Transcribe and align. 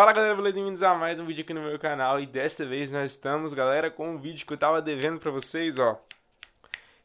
Fala 0.00 0.14
galera, 0.14 0.34
beleza? 0.34 0.54
Bem-vindos 0.54 0.82
a 0.82 0.94
mais 0.94 1.20
um 1.20 1.26
vídeo 1.26 1.42
aqui 1.42 1.52
no 1.52 1.60
meu 1.60 1.78
canal. 1.78 2.18
E 2.18 2.24
desta 2.24 2.64
vez 2.64 2.90
nós 2.90 3.10
estamos, 3.10 3.52
galera, 3.52 3.90
com 3.90 4.14
um 4.14 4.16
vídeo 4.16 4.46
que 4.46 4.52
eu 4.54 4.56
tava 4.56 4.80
devendo 4.80 5.20
pra 5.20 5.30
vocês, 5.30 5.78
ó. 5.78 6.02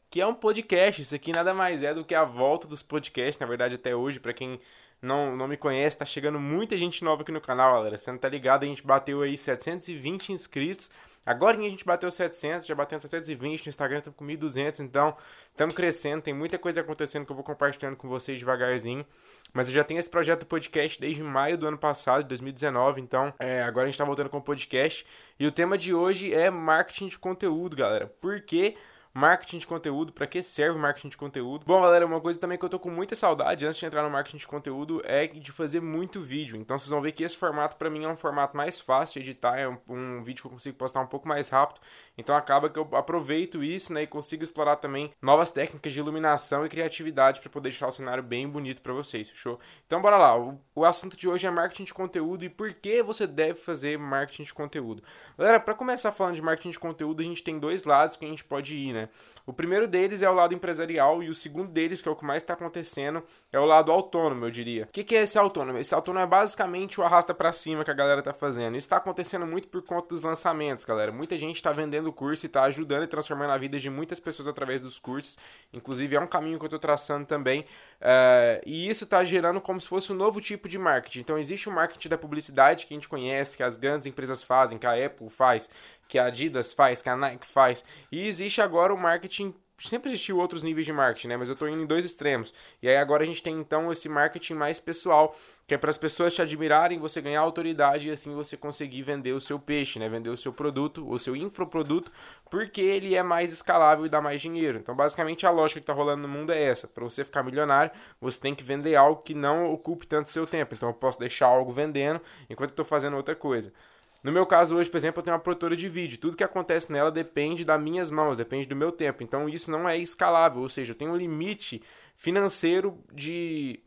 Que 0.08 0.22
é 0.22 0.26
um 0.26 0.32
podcast, 0.32 1.02
isso 1.02 1.14
aqui 1.14 1.30
nada 1.30 1.52
mais 1.52 1.82
é 1.82 1.92
do 1.92 2.06
que 2.06 2.14
a 2.14 2.24
volta 2.24 2.66
dos 2.66 2.82
podcasts, 2.82 3.38
na 3.38 3.46
verdade 3.46 3.74
até 3.74 3.94
hoje, 3.94 4.18
para 4.18 4.32
quem 4.32 4.58
não, 5.02 5.36
não 5.36 5.46
me 5.46 5.58
conhece, 5.58 5.98
tá 5.98 6.06
chegando 6.06 6.40
muita 6.40 6.78
gente 6.78 7.04
nova 7.04 7.20
aqui 7.20 7.30
no 7.30 7.38
canal, 7.38 7.74
galera, 7.74 7.98
você 7.98 8.10
não 8.10 8.16
tá 8.16 8.30
ligado, 8.30 8.62
a 8.62 8.66
gente 8.66 8.82
bateu 8.82 9.20
aí 9.20 9.36
720 9.36 10.32
inscritos, 10.32 10.90
Agora 11.26 11.58
a 11.58 11.60
gente 11.60 11.84
bateu 11.84 12.08
700, 12.08 12.68
já 12.68 12.74
bateu 12.74 13.00
720, 13.00 13.66
no 13.66 13.68
Instagram 13.68 13.98
estamos 13.98 14.16
com 14.16 14.24
1.200, 14.24 14.78
então 14.78 15.16
estamos 15.50 15.74
crescendo, 15.74 16.22
tem 16.22 16.32
muita 16.32 16.56
coisa 16.56 16.80
acontecendo 16.80 17.26
que 17.26 17.32
eu 17.32 17.34
vou 17.34 17.44
compartilhando 17.44 17.96
com 17.96 18.08
vocês 18.08 18.38
devagarzinho. 18.38 19.04
Mas 19.52 19.66
eu 19.68 19.74
já 19.74 19.82
tenho 19.82 19.98
esse 19.98 20.08
projeto 20.08 20.40
do 20.40 20.46
podcast 20.46 21.00
desde 21.00 21.24
maio 21.24 21.58
do 21.58 21.66
ano 21.66 21.78
passado, 21.78 22.22
de 22.22 22.28
2019, 22.28 23.00
então 23.00 23.34
é, 23.40 23.60
agora 23.62 23.84
a 23.84 23.86
gente 23.86 23.94
está 23.94 24.04
voltando 24.04 24.30
com 24.30 24.38
o 24.38 24.42
podcast. 24.42 25.04
E 25.38 25.46
o 25.46 25.50
tema 25.50 25.76
de 25.76 25.92
hoje 25.92 26.32
é 26.32 26.48
marketing 26.48 27.08
de 27.08 27.18
conteúdo, 27.18 27.74
galera. 27.74 28.06
Por 28.20 28.40
quê? 28.42 28.76
Marketing 29.16 29.56
de 29.56 29.66
conteúdo, 29.66 30.12
para 30.12 30.26
que 30.26 30.42
serve 30.42 30.76
o 30.76 30.80
marketing 30.80 31.08
de 31.08 31.16
conteúdo. 31.16 31.64
Bom, 31.64 31.80
galera, 31.80 32.04
uma 32.04 32.20
coisa 32.20 32.38
também 32.38 32.58
que 32.58 32.64
eu 32.66 32.68
tô 32.68 32.78
com 32.78 32.90
muita 32.90 33.14
saudade 33.14 33.64
antes 33.64 33.78
de 33.78 33.86
entrar 33.86 34.02
no 34.02 34.10
marketing 34.10 34.36
de 34.36 34.46
conteúdo 34.46 35.00
é 35.06 35.26
de 35.26 35.50
fazer 35.50 35.80
muito 35.80 36.20
vídeo. 36.20 36.58
Então 36.58 36.76
vocês 36.76 36.90
vão 36.90 37.00
ver 37.00 37.12
que 37.12 37.24
esse 37.24 37.34
formato 37.34 37.76
para 37.76 37.88
mim 37.88 38.04
é 38.04 38.08
um 38.08 38.16
formato 38.16 38.54
mais 38.54 38.78
fácil 38.78 39.22
de 39.22 39.30
editar, 39.30 39.56
é 39.56 39.66
um, 39.66 39.78
um, 39.88 40.22
vídeo 40.22 40.42
que 40.42 40.48
eu 40.48 40.50
consigo 40.50 40.76
postar 40.76 41.00
um 41.00 41.06
pouco 41.06 41.26
mais 41.26 41.48
rápido. 41.48 41.80
Então 42.18 42.36
acaba 42.36 42.68
que 42.68 42.78
eu 42.78 42.86
aproveito 42.92 43.64
isso, 43.64 43.90
né, 43.90 44.02
e 44.02 44.06
consigo 44.06 44.44
explorar 44.44 44.76
também 44.76 45.10
novas 45.22 45.48
técnicas 45.48 45.94
de 45.94 45.98
iluminação 45.98 46.66
e 46.66 46.68
criatividade 46.68 47.40
para 47.40 47.48
poder 47.48 47.70
deixar 47.70 47.88
o 47.88 47.92
cenário 47.92 48.22
bem 48.22 48.46
bonito 48.46 48.82
para 48.82 48.92
vocês, 48.92 49.30
fechou? 49.30 49.58
Então 49.86 50.02
bora 50.02 50.18
lá. 50.18 50.38
O, 50.38 50.60
o 50.74 50.84
assunto 50.84 51.16
de 51.16 51.26
hoje 51.26 51.46
é 51.46 51.50
marketing 51.50 51.84
de 51.84 51.94
conteúdo 51.94 52.44
e 52.44 52.50
por 52.50 52.70
que 52.74 53.02
você 53.02 53.26
deve 53.26 53.54
fazer 53.54 53.98
marketing 53.98 54.42
de 54.42 54.52
conteúdo. 54.52 55.02
Galera, 55.38 55.58
para 55.58 55.72
começar 55.72 56.12
falando 56.12 56.34
de 56.34 56.42
marketing 56.42 56.70
de 56.70 56.78
conteúdo, 56.78 57.22
a 57.22 57.24
gente 57.24 57.42
tem 57.42 57.58
dois 57.58 57.84
lados 57.84 58.14
que 58.14 58.26
a 58.26 58.28
gente 58.28 58.44
pode 58.44 58.76
ir, 58.76 58.92
né? 58.92 59.05
O 59.46 59.52
primeiro 59.52 59.86
deles 59.86 60.22
é 60.22 60.28
o 60.28 60.34
lado 60.34 60.54
empresarial 60.54 61.22
e 61.22 61.28
o 61.28 61.34
segundo 61.34 61.70
deles, 61.70 62.02
que 62.02 62.08
é 62.08 62.12
o 62.12 62.16
que 62.16 62.24
mais 62.24 62.42
está 62.42 62.54
acontecendo, 62.54 63.22
é 63.52 63.60
o 63.60 63.64
lado 63.64 63.92
autônomo, 63.92 64.44
eu 64.44 64.50
diria. 64.50 64.84
O 64.84 64.88
que, 64.88 65.04
que 65.04 65.14
é 65.14 65.22
esse 65.22 65.38
autônomo? 65.38 65.78
Esse 65.78 65.94
autônomo 65.94 66.24
é 66.24 66.26
basicamente 66.26 67.00
o 67.00 67.04
arrasta 67.04 67.32
para 67.32 67.52
cima 67.52 67.84
que 67.84 67.90
a 67.90 67.94
galera 67.94 68.20
tá 68.20 68.32
fazendo. 68.32 68.76
Isso 68.76 68.86
está 68.86 68.96
acontecendo 68.96 69.46
muito 69.46 69.68
por 69.68 69.82
conta 69.82 70.08
dos 70.08 70.20
lançamentos, 70.20 70.84
galera. 70.84 71.12
Muita 71.12 71.38
gente 71.38 71.56
está 71.56 71.70
vendendo 71.70 72.08
o 72.08 72.12
curso 72.12 72.44
e 72.44 72.48
está 72.48 72.64
ajudando 72.64 73.04
e 73.04 73.06
transformando 73.06 73.52
a 73.52 73.58
vida 73.58 73.78
de 73.78 73.88
muitas 73.88 74.18
pessoas 74.18 74.48
através 74.48 74.80
dos 74.80 74.98
cursos. 74.98 75.38
Inclusive, 75.72 76.16
é 76.16 76.20
um 76.20 76.26
caminho 76.26 76.58
que 76.58 76.64
eu 76.64 76.68
estou 76.68 76.80
traçando 76.80 77.24
também. 77.24 77.60
Uh, 78.00 78.62
e 78.66 78.88
isso 78.88 79.04
está 79.04 79.22
gerando 79.22 79.60
como 79.60 79.80
se 79.80 79.86
fosse 79.86 80.12
um 80.12 80.16
novo 80.16 80.40
tipo 80.40 80.68
de 80.68 80.76
marketing. 80.76 81.20
Então, 81.20 81.38
existe 81.38 81.68
o 81.68 81.72
marketing 81.72 82.08
da 82.08 82.18
publicidade 82.18 82.84
que 82.84 82.94
a 82.94 82.96
gente 82.96 83.08
conhece, 83.08 83.56
que 83.56 83.62
as 83.62 83.76
grandes 83.76 84.06
empresas 84.06 84.42
fazem, 84.42 84.76
que 84.76 84.86
a 84.86 85.06
Apple 85.06 85.30
faz, 85.30 85.70
que 86.08 86.18
a 86.18 86.26
Adidas 86.26 86.72
faz, 86.72 87.02
que 87.02 87.08
a 87.08 87.16
Nike 87.16 87.46
faz. 87.46 87.84
E 88.10 88.26
existe 88.26 88.60
agora 88.60 88.92
o 88.94 88.98
marketing 88.98 89.54
sempre 89.78 90.08
existiu 90.08 90.38
outros 90.38 90.62
níveis 90.62 90.86
de 90.86 90.92
marketing, 90.92 91.28
né? 91.28 91.36
Mas 91.36 91.48
eu 91.48 91.52
estou 91.52 91.68
indo 91.68 91.82
em 91.82 91.86
dois 91.86 92.04
extremos. 92.04 92.54
E 92.82 92.88
aí 92.88 92.96
agora 92.96 93.22
a 93.22 93.26
gente 93.26 93.42
tem 93.42 93.58
então 93.58 93.92
esse 93.92 94.08
marketing 94.08 94.54
mais 94.54 94.80
pessoal, 94.80 95.36
que 95.66 95.74
é 95.74 95.78
para 95.78 95.90
as 95.90 95.98
pessoas 95.98 96.34
te 96.34 96.40
admirarem, 96.40 96.98
você 96.98 97.20
ganhar 97.20 97.40
autoridade 97.40 98.08
e 98.08 98.10
assim 98.10 98.34
você 98.34 98.56
conseguir 98.56 99.02
vender 99.02 99.32
o 99.32 99.40
seu 99.40 99.58
peixe, 99.58 99.98
né? 99.98 100.08
Vender 100.08 100.30
o 100.30 100.36
seu 100.36 100.52
produto, 100.52 101.06
o 101.08 101.18
seu 101.18 101.36
infoproduto, 101.36 102.10
porque 102.50 102.80
ele 102.80 103.14
é 103.14 103.22
mais 103.22 103.52
escalável 103.52 104.06
e 104.06 104.08
dá 104.08 104.20
mais 104.20 104.40
dinheiro. 104.40 104.78
Então, 104.78 104.94
basicamente 104.94 105.46
a 105.46 105.50
lógica 105.50 105.80
que 105.80 105.84
está 105.84 105.92
rolando 105.92 106.26
no 106.26 106.28
mundo 106.28 106.52
é 106.52 106.62
essa. 106.62 106.88
Para 106.88 107.04
você 107.04 107.24
ficar 107.24 107.42
milionário, 107.42 107.90
você 108.20 108.40
tem 108.40 108.54
que 108.54 108.64
vender 108.64 108.96
algo 108.96 109.22
que 109.22 109.34
não 109.34 109.70
ocupe 109.72 110.06
tanto 110.06 110.28
seu 110.28 110.46
tempo. 110.46 110.74
Então, 110.74 110.88
eu 110.88 110.94
posso 110.94 111.18
deixar 111.18 111.46
algo 111.46 111.70
vendendo 111.70 112.20
enquanto 112.48 112.70
estou 112.70 112.84
fazendo 112.84 113.16
outra 113.16 113.34
coisa. 113.34 113.72
No 114.22 114.32
meu 114.32 114.44
caso 114.44 114.76
hoje, 114.76 114.90
por 114.90 114.96
exemplo, 114.96 115.20
eu 115.20 115.24
tenho 115.24 115.36
uma 115.36 115.42
produtora 115.42 115.76
de 115.76 115.88
vídeo. 115.88 116.18
Tudo 116.18 116.36
que 116.36 116.44
acontece 116.44 116.90
nela 116.90 117.10
depende 117.10 117.64
das 117.64 117.80
minhas 117.80 118.10
mãos, 118.10 118.36
depende 118.36 118.66
do 118.66 118.74
meu 118.74 118.90
tempo. 118.90 119.22
Então 119.22 119.48
isso 119.48 119.70
não 119.70 119.88
é 119.88 119.96
escalável, 119.96 120.62
ou 120.62 120.68
seja, 120.68 120.92
eu 120.92 120.96
tenho 120.96 121.12
um 121.12 121.16
limite 121.16 121.82
financeiro 122.16 122.98
de 123.12 123.80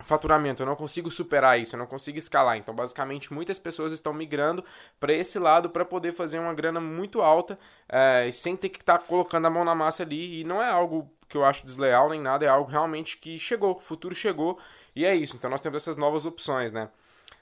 faturamento, 0.00 0.62
eu 0.62 0.66
não 0.66 0.76
consigo 0.76 1.10
superar 1.10 1.58
isso, 1.58 1.74
eu 1.74 1.78
não 1.78 1.86
consigo 1.86 2.18
escalar. 2.18 2.56
Então, 2.56 2.74
basicamente, 2.74 3.32
muitas 3.32 3.58
pessoas 3.58 3.92
estão 3.92 4.12
migrando 4.12 4.64
para 4.98 5.12
esse 5.12 5.38
lado 5.38 5.70
para 5.70 5.84
poder 5.84 6.12
fazer 6.12 6.38
uma 6.38 6.52
grana 6.52 6.80
muito 6.80 7.22
alta, 7.22 7.58
é, 7.88 8.30
sem 8.32 8.56
ter 8.56 8.68
que 8.68 8.80
estar 8.80 8.98
tá 8.98 9.06
colocando 9.06 9.46
a 9.46 9.50
mão 9.50 9.64
na 9.64 9.74
massa 9.74 10.02
ali. 10.02 10.40
E 10.40 10.44
não 10.44 10.62
é 10.62 10.70
algo 10.70 11.10
que 11.28 11.36
eu 11.36 11.44
acho 11.44 11.64
desleal 11.64 12.10
nem 12.10 12.20
nada, 12.20 12.44
é 12.44 12.48
algo 12.48 12.70
realmente 12.70 13.16
que 13.16 13.38
chegou, 13.38 13.76
o 13.76 13.80
futuro 13.80 14.14
chegou 14.14 14.58
e 14.94 15.04
é 15.04 15.14
isso. 15.14 15.36
Então, 15.36 15.48
nós 15.48 15.60
temos 15.60 15.82
essas 15.82 15.96
novas 15.96 16.26
opções, 16.26 16.70
né? 16.72 16.90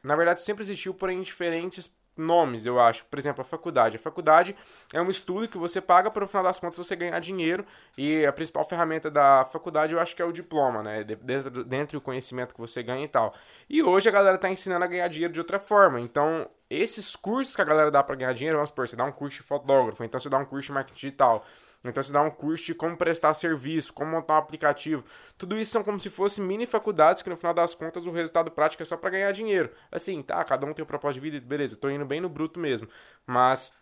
Na 0.03 0.17
verdade, 0.17 0.43
sempre 0.43 0.63
existiu, 0.63 0.95
porém, 0.95 1.21
diferentes 1.23 1.91
nomes, 2.17 2.67
eu 2.67 2.79
acho. 2.79 3.05
Por 3.07 3.19
exemplo, 3.19 3.43
a 3.43 3.45
faculdade. 3.45 3.97
A 3.97 3.99
faculdade 3.99 4.57
é 4.93 5.01
um 5.01 5.09
estudo 5.09 5.49
que 5.49 5.59
você 5.59 5.81
paga 5.81 6.11
para 6.11 6.23
no 6.23 6.29
final 6.29 6.43
das 6.45 6.61
contas 6.61 6.79
você 6.79 6.95
ganhar 6.95 7.19
dinheiro 7.21 7.65
e 7.97 8.25
a 8.27 8.33
principal 8.33 8.65
ferramenta 8.65 9.11
da 9.11 9.45
faculdade 9.45 9.95
eu 9.95 10.01
acho 10.01 10.15
que 10.15 10.23
é 10.23 10.25
o 10.25 10.33
diploma, 10.33 10.83
né? 10.83 11.05
Dentro, 11.05 11.65
dentro 11.65 11.99
do 11.99 12.03
conhecimento 12.03 12.55
que 12.55 12.61
você 12.61 12.83
ganha 12.83 13.05
e 13.05 13.09
tal. 13.09 13.35
E 13.69 13.83
hoje 13.83 14.09
a 14.09 14.13
galera 14.13 14.39
tá 14.39 14.51
ensinando 14.51 14.85
a 14.85 14.89
ganhar 14.89 15.09
dinheiro 15.09 15.33
de 15.33 15.41
outra 15.41 15.59
forma. 15.59 16.01
Então, 16.01 16.49
esses 16.69 17.15
cursos 17.17 17.55
que 17.55 17.63
a 17.63 17.65
galera 17.65 17.91
dá 17.91 18.03
para 18.03 18.17
ganhar 18.17 18.33
dinheiro, 18.33 18.57
vamos 18.57 18.71
supor, 18.71 18.89
você 18.89 18.97
dá 18.97 19.05
um 19.05 19.13
curso 19.13 19.43
de 19.43 19.47
fotógrafo, 19.47 20.03
então 20.05 20.19
você 20.19 20.29
dá 20.29 20.39
um 20.39 20.45
curso 20.45 20.67
de 20.67 20.73
marketing 20.73 20.95
digital. 20.97 21.45
Então 21.85 22.03
você 22.03 22.13
dá 22.13 22.23
um 22.23 22.31
curso 22.31 22.65
de 22.65 22.75
como 22.75 22.97
prestar 22.97 23.35
serviço, 23.35 23.93
como 23.93 24.11
montar 24.11 24.35
um 24.35 24.39
aplicativo. 24.39 25.05
Tudo 25.37 25.59
isso 25.59 25.73
são 25.73 25.83
como 25.83 25.99
se 25.99 26.09
fossem 26.11 26.45
mini 26.45 26.65
faculdades 26.67 27.23
que 27.23 27.31
no 27.31 27.37
final 27.37 27.53
das 27.53 27.75
contas 27.75 28.07
o 28.07 28.13
resultado 28.13 28.51
prático 28.51 28.83
é 28.83 28.87
só 28.87 28.97
para 28.97 29.11
ganhar 29.11 29.33
dinheiro. 29.33 29.71
Assim, 29.91 30.23
tá, 30.23 30.43
cada 30.45 30.67
um 30.67 30.73
tem 30.73 30.83
um 30.83 30.87
propósito 30.87 31.23
de 31.23 31.31
vida, 31.31 31.47
beleza, 31.47 31.77
tô 31.77 31.91
indo 31.91 32.05
bem 32.05 32.21
no 32.21 32.29
bruto 32.29 32.61
mesmo. 32.61 32.89
Mas 33.27 33.75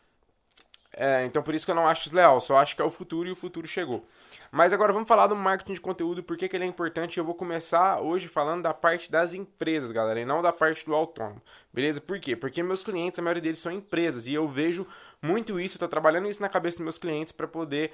é, 0.97 1.25
então 1.25 1.43
por 1.43 1.55
isso 1.55 1.65
que 1.65 1.71
eu 1.71 1.75
não 1.75 1.87
acho 1.87 2.05
desleal, 2.05 2.41
só 2.41 2.57
acho 2.57 2.75
que 2.75 2.83
é 2.83 2.85
o 2.85 2.91
futuro 2.91 3.29
e 3.29 3.33
o 3.33 3.37
futuro 3.37 3.67
chegou. 3.67 4.05
Mas 4.51 4.73
agora 4.73 4.93
vamos 4.93 5.09
falar 5.09 5.29
do 5.29 5.37
marketing 5.37 5.75
de 5.75 5.81
conteúdo, 5.81 6.23
por 6.23 6.37
que 6.37 6.49
ele 6.53 6.65
é 6.65 6.67
importante. 6.67 7.19
Eu 7.19 7.25
vou 7.25 7.35
começar 7.35 8.01
hoje 8.01 8.27
falando 8.27 8.63
da 8.63 8.75
parte 8.75 9.11
das 9.11 9.33
empresas, 9.33 9.93
galera, 9.93 10.21
e 10.21 10.25
não 10.25 10.43
da 10.43 10.53
parte 10.53 10.85
do 10.85 10.95
autônomo. 10.95 11.41
Beleza? 11.73 12.01
Por 12.01 12.19
quê? 12.19 12.35
Porque 12.35 12.63
meus 12.63 12.83
clientes, 12.83 13.19
a 13.19 13.23
maioria 13.23 13.43
deles 13.43 13.61
são 13.61 13.71
empresas, 13.71 14.27
e 14.27 14.35
eu 14.35 14.49
vejo 14.49 14.87
muito 15.23 15.61
isso, 15.61 15.77
eu 15.77 15.81
tô 15.81 15.89
trabalhando 15.89 16.29
isso 16.29 16.43
na 16.43 16.49
cabeça 16.49 16.79
dos 16.79 16.85
meus 16.85 16.99
clientes 16.99 17.33
para 17.33 17.47
poder 17.47 17.93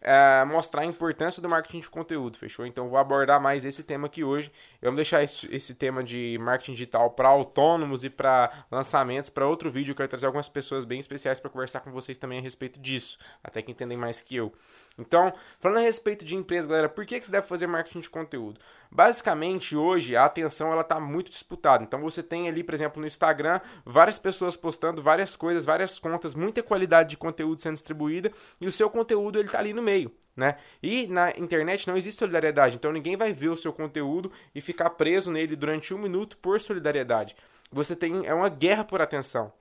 é, 0.00 0.44
mostrar 0.44 0.82
a 0.82 0.84
importância 0.84 1.40
do 1.40 1.48
marketing 1.48 1.80
de 1.80 1.90
conteúdo, 1.90 2.36
fechou? 2.36 2.66
Então 2.66 2.88
vou 2.88 2.98
abordar 2.98 3.40
mais 3.40 3.64
esse 3.64 3.82
tema 3.82 4.06
aqui 4.06 4.22
hoje. 4.22 4.52
Eu 4.80 4.90
vou 4.90 4.96
deixar 4.96 5.22
esse, 5.22 5.52
esse 5.54 5.74
tema 5.74 6.02
de 6.02 6.38
marketing 6.40 6.72
digital 6.72 7.10
para 7.10 7.28
autônomos 7.28 8.04
e 8.04 8.10
para 8.10 8.66
lançamentos 8.70 9.30
para 9.30 9.46
outro 9.46 9.70
vídeo. 9.70 9.92
Eu 9.92 9.96
quero 9.96 10.08
trazer 10.08 10.26
algumas 10.26 10.48
pessoas 10.48 10.84
bem 10.84 11.00
especiais 11.00 11.40
para 11.40 11.50
conversar 11.50 11.80
com 11.80 11.90
vocês 11.90 12.18
também 12.18 12.38
a 12.38 12.42
respeito 12.42 12.78
disso, 12.80 13.18
até 13.42 13.62
que 13.62 13.70
entendem 13.70 13.96
mais 13.96 14.20
que 14.20 14.36
eu. 14.36 14.52
Então, 14.96 15.32
falando 15.58 15.78
a 15.78 15.82
respeito 15.82 16.24
de 16.24 16.36
empresa, 16.36 16.68
galera, 16.68 16.88
por 16.88 17.04
que, 17.04 17.18
que 17.18 17.26
você 17.26 17.32
deve 17.32 17.46
fazer 17.46 17.66
marketing 17.66 18.00
de 18.00 18.10
conteúdo? 18.10 18.60
Basicamente, 18.90 19.76
hoje 19.76 20.14
a 20.14 20.24
atenção 20.24 20.70
ela 20.70 20.82
está 20.82 21.00
muito 21.00 21.30
disputada. 21.30 21.82
Então, 21.82 22.00
você 22.00 22.22
tem 22.22 22.48
ali, 22.48 22.62
por 22.62 22.74
exemplo, 22.74 23.00
no 23.00 23.06
Instagram, 23.06 23.60
várias 23.84 24.18
pessoas 24.18 24.56
postando 24.56 25.02
várias 25.02 25.34
coisas, 25.34 25.64
várias 25.64 25.98
contas, 25.98 26.34
muita 26.34 26.62
qualidade 26.62 27.10
de 27.10 27.16
conteúdo 27.16 27.60
sendo 27.60 27.74
distribuída 27.74 28.30
e 28.60 28.66
o 28.68 28.72
seu 28.72 28.88
conteúdo 28.88 29.38
ele 29.38 29.48
está 29.48 29.58
ali 29.58 29.72
no 29.72 29.82
meio, 29.82 30.12
né? 30.36 30.56
E 30.80 31.08
na 31.08 31.30
internet 31.30 31.88
não 31.88 31.96
existe 31.96 32.20
solidariedade, 32.20 32.76
então 32.76 32.92
ninguém 32.92 33.16
vai 33.16 33.32
ver 33.32 33.48
o 33.48 33.56
seu 33.56 33.72
conteúdo 33.72 34.30
e 34.54 34.60
ficar 34.60 34.90
preso 34.90 35.32
nele 35.32 35.56
durante 35.56 35.92
um 35.92 35.98
minuto 35.98 36.38
por 36.38 36.60
solidariedade. 36.60 37.34
Você 37.72 37.96
tem 37.96 38.24
é 38.26 38.32
uma 38.32 38.48
guerra 38.48 38.84
por 38.84 39.02
atenção. 39.02 39.52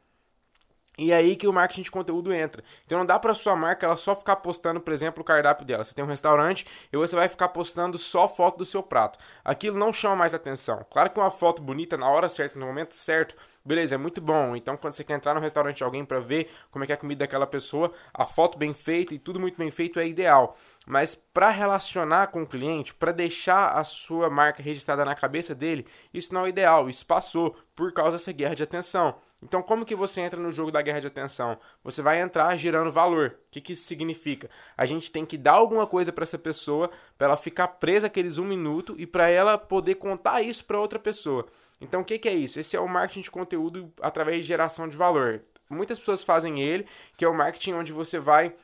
E 0.98 1.12
é 1.12 1.16
aí 1.16 1.36
que 1.36 1.48
o 1.48 1.54
marketing 1.54 1.82
de 1.82 1.92
conteúdo 1.92 2.32
entra. 2.32 2.64
Então 2.86 3.00
não 3.00 3.06
dá 3.06 3.18
para 3.18 3.34
sua 3.34 3.56
marca 3.56 3.86
ela 3.86 3.98
só 3.98 4.16
ficar 4.16 4.36
postando, 4.38 4.80
por 4.80 4.94
exemplo, 4.94 5.22
o 5.22 5.26
cardápio 5.26 5.66
dela. 5.66 5.84
Você 5.84 5.94
tem 5.94 6.06
um 6.06 6.08
restaurante 6.08 6.68
e 6.92 6.98
você 6.98 7.16
vai 7.16 7.28
ficar 7.28 7.50
postando 7.50 7.98
só 7.98 8.28
foto 8.28 8.58
do 8.58 8.66
seu 8.66 8.84
prato. 8.84 9.18
Aquilo 9.44 9.78
não 9.78 9.92
chama 9.92 10.16
mais 10.18 10.36
atenção. 10.36 10.86
Claro 10.92 11.10
que 11.10 11.20
uma 11.20 11.32
foto 11.32 11.64
bonita 11.64 11.98
na 11.98 12.08
hora 12.08 12.30
certa, 12.30 12.60
no 12.60 12.68
momento 12.68 12.94
certo, 12.94 13.36
beleza, 13.66 13.96
é 13.96 13.98
muito 13.98 14.22
bom. 14.22 14.56
Então 14.56 14.78
quando 14.78 14.94
você 14.94 15.04
quer 15.04 15.16
entrar 15.16 15.34
no 15.34 15.40
restaurante 15.40 15.78
de 15.78 15.84
alguém 15.84 16.06
para 16.06 16.20
ver 16.20 16.52
como 16.70 16.84
é 16.84 16.86
que 16.86 16.94
é 16.94 16.96
a 16.96 17.00
comida 17.00 17.20
daquela 17.26 17.48
pessoa, 17.48 17.92
a 18.14 18.26
foto 18.26 18.56
bem 18.56 18.74
feita 18.74 19.16
e 19.16 19.20
tudo 19.20 19.40
muito 19.40 19.58
bem 19.58 19.72
feito 19.72 20.00
é 20.00 20.06
ideal. 20.06 20.56
Mas 20.86 21.16
para 21.16 21.50
relacionar 21.50 22.28
com 22.28 22.44
o 22.44 22.48
cliente, 22.48 22.94
para 22.94 23.12
deixar 23.12 23.70
a 23.70 23.84
sua 23.84 24.30
marca 24.30 24.62
registrada 24.62 25.04
na 25.04 25.16
cabeça 25.16 25.56
dele, 25.56 25.88
isso 26.14 26.34
não 26.34 26.46
é 26.46 26.50
ideal. 26.50 26.88
Isso 26.88 27.06
passou 27.06 27.56
por 27.76 27.92
causa 27.94 28.12
dessa 28.12 28.32
guerra 28.32 28.54
de 28.54 28.64
atenção. 28.64 29.16
Então, 29.44 29.62
como 29.62 29.86
que 29.86 29.94
você 29.94 30.22
entra 30.22 30.40
no 30.40 30.52
jogo 30.52 30.72
da 30.72 30.82
guerra 30.82 31.02
de 31.02 31.08
atenção? 31.08 31.58
Você 31.84 32.02
vai 32.02 32.22
entrar 32.22 32.56
gerando 32.56 32.90
valor. 32.92 33.36
O 33.48 33.52
que, 33.52 33.60
que 33.60 33.74
isso 33.74 33.84
significa? 33.84 34.50
A 34.78 34.86
gente 34.86 35.12
tem 35.12 35.26
que 35.26 35.38
dar 35.38 35.54
alguma 35.54 35.86
coisa 35.86 36.12
para 36.12 36.24
essa 36.24 36.40
pessoa, 36.40 36.90
para 37.18 37.28
ela 37.28 37.38
ficar 37.38 37.68
presa 37.68 38.08
aqueles 38.08 38.38
um 38.38 38.46
minuto 38.46 38.96
e 38.98 39.06
para 39.06 39.30
ela 39.30 39.58
poder 39.58 39.96
contar 39.96 40.42
isso 40.42 40.64
para 40.64 40.80
outra 40.80 40.98
pessoa. 40.98 41.46
Então, 41.82 42.02
o 42.02 42.06
que, 42.06 42.18
que 42.18 42.30
é 42.30 42.34
isso? 42.34 42.60
Esse 42.60 42.78
é 42.78 42.80
o 42.80 42.88
marketing 42.88 43.22
de 43.22 43.32
conteúdo 43.32 43.92
através 44.02 44.38
de 44.38 44.48
geração 44.48 44.88
de 44.88 44.96
valor. 44.96 45.42
Muitas 45.70 46.00
pessoas 46.00 46.24
fazem 46.24 46.62
ele, 46.62 46.88
que 47.18 47.26
é 47.26 47.28
o 47.28 47.36
marketing 47.36 47.74
onde 47.74 47.92
você 47.92 48.20
vai 48.20 48.56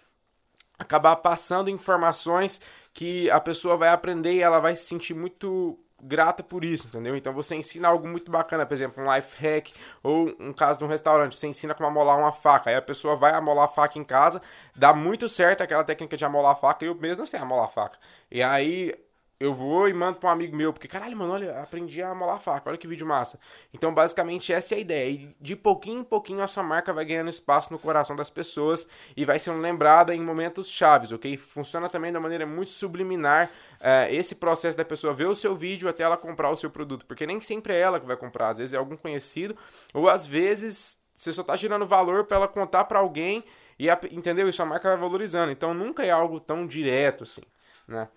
acabar 0.78 1.18
passando 1.18 1.70
informações 1.70 2.62
que 2.94 3.30
a 3.30 3.40
pessoa 3.40 3.76
vai 3.76 3.90
aprender 3.90 4.34
e 4.34 4.42
ela 4.42 4.60
vai 4.60 4.76
se 4.76 4.86
sentir 4.86 5.14
muito 5.14 5.78
grata 6.02 6.44
por 6.44 6.64
isso, 6.64 6.88
entendeu? 6.88 7.16
Então 7.16 7.34
você 7.34 7.56
ensina 7.56 7.88
algo 7.88 8.08
muito 8.08 8.32
bacana, 8.32 8.66
por 8.66 8.74
exemplo, 8.74 9.04
um 9.04 9.14
life 9.14 9.36
hack 9.42 9.72
ou 10.04 10.36
um 10.40 10.54
caso 10.54 10.80
de 10.80 10.86
um 10.86 10.88
restaurante, 10.88 11.36
você 11.36 11.48
ensina 11.48 11.74
como 11.74 11.88
amolar 11.88 12.18
uma 12.18 12.32
faca. 12.32 12.70
Aí 12.70 12.76
a 12.76 12.82
pessoa 12.82 13.16
vai 13.16 13.34
amolar 13.34 13.66
a 13.66 13.68
faca 13.68 13.98
em 13.98 14.04
casa, 14.04 14.42
dá 14.76 14.94
muito 14.94 15.28
certo 15.28 15.62
aquela 15.62 15.84
técnica 15.84 16.18
de 16.18 16.26
amolar 16.26 16.54
a 16.54 16.56
faca, 16.56 16.86
eu 16.86 16.96
mesmo 16.96 17.26
sei 17.28 17.40
amolar 17.40 17.66
a 17.66 17.70
faca. 17.70 17.98
E 18.32 18.42
aí 18.42 18.94
eu 19.40 19.54
vou 19.54 19.88
e 19.88 19.94
mando 19.94 20.20
pra 20.20 20.30
um 20.30 20.34
amigo 20.34 20.56
meu, 20.56 20.74
porque 20.74 20.88
caralho, 20.88 21.16
mano, 21.16 21.34
olha, 21.34 21.62
aprendi 21.62 22.02
a 22.02 22.14
molar 22.14 22.40
faca, 22.40 22.70
olha 22.70 22.78
que 22.78 22.88
vídeo 22.88 23.08
massa. 23.08 23.40
Então, 23.74 23.94
basicamente, 23.94 24.52
essa 24.52 24.76
é 24.76 24.78
a 24.78 24.82
ideia. 24.82 25.10
E 25.10 25.36
de 25.40 25.56
pouquinho 25.56 26.02
em 26.02 26.04
pouquinho 26.04 26.44
a 26.44 26.48
sua 26.48 26.62
marca 26.62 26.92
vai 26.92 27.06
ganhando 27.06 27.30
espaço 27.30 27.72
no 27.72 27.80
coração 27.80 28.16
das 28.16 28.30
pessoas 28.30 28.88
e 29.16 29.24
vai 29.24 29.40
sendo 29.40 29.60
lembrada 29.60 30.14
em 30.14 30.22
momentos 30.22 30.70
chaves, 30.70 31.14
ok? 31.14 31.38
Funciona 31.38 31.88
também 31.88 32.12
da 32.12 32.20
maneira 32.20 32.46
muito 32.46 32.70
subliminar 32.70 33.50
é, 33.80 34.14
esse 34.14 34.36
processo 34.36 34.78
da 34.78 34.84
pessoa 34.84 35.14
ver 35.14 35.28
o 35.28 35.36
seu 35.36 35.56
vídeo 35.56 35.88
até 35.88 36.04
ela 36.04 36.18
comprar 36.18 36.50
o 36.50 36.56
seu 36.58 36.70
produto, 36.70 37.06
porque 37.06 37.26
nem 37.26 37.40
sempre 37.40 37.74
é 37.74 37.80
ela 37.80 38.00
que 38.00 38.06
vai 38.06 38.18
comprar, 38.18 38.50
às 38.50 38.58
vezes 38.58 38.74
é 38.74 38.78
algum 38.78 38.98
conhecido, 38.98 39.56
ou 39.94 40.10
às 40.10 40.26
vezes 40.26 41.00
você 41.16 41.32
só 41.32 41.44
tá 41.44 41.56
gerando 41.56 41.86
valor 41.86 42.26
para 42.26 42.38
ela 42.38 42.48
contar 42.48 42.86
para 42.86 43.00
alguém 43.00 43.44
e, 43.78 43.88
entendeu? 44.12 44.48
E 44.48 44.54
sua 44.54 44.66
marca 44.66 44.90
vai 44.90 44.98
valorizando. 44.98 45.52
Então, 45.52 45.74
nunca 45.74 46.04
é 46.04 46.10
algo 46.10 46.40
tão 46.40 46.68
direto 46.68 47.24
assim, 47.24 47.42
né? 47.88 48.10